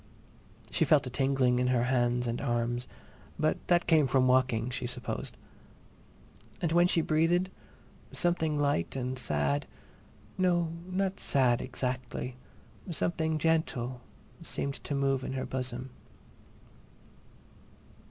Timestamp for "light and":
8.59-9.19